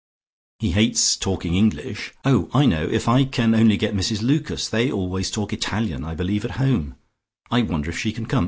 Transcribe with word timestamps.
He 0.57 0.71
hates 0.71 1.15
talking 1.15 1.53
English.... 1.53 2.11
Oh, 2.25 2.49
I 2.55 2.65
know, 2.65 2.87
if 2.89 3.07
I 3.07 3.23
can 3.23 3.53
only 3.53 3.77
get 3.77 3.93
Mrs 3.93 4.23
Lucas. 4.23 4.67
They 4.67 4.91
always 4.91 5.29
talk 5.29 5.53
Italian, 5.53 6.03
I 6.03 6.15
believe, 6.15 6.43
at 6.43 6.57
home. 6.57 6.95
I 7.51 7.61
wonder 7.61 7.91
if 7.91 7.99
she 7.99 8.11
can 8.11 8.25
come. 8.25 8.39